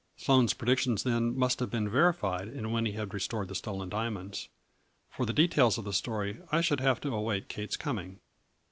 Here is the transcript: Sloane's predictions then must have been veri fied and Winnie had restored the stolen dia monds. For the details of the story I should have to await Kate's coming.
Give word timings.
Sloane's 0.17 0.55
predictions 0.55 1.03
then 1.03 1.37
must 1.37 1.59
have 1.59 1.69
been 1.69 1.87
veri 1.87 2.11
fied 2.11 2.47
and 2.47 2.73
Winnie 2.73 2.93
had 2.93 3.13
restored 3.13 3.49
the 3.49 3.53
stolen 3.53 3.87
dia 3.87 4.09
monds. 4.09 4.47
For 5.11 5.27
the 5.27 5.31
details 5.33 5.77
of 5.77 5.85
the 5.85 5.93
story 5.93 6.39
I 6.51 6.59
should 6.61 6.79
have 6.79 6.99
to 7.01 7.13
await 7.13 7.49
Kate's 7.49 7.77
coming. 7.77 8.19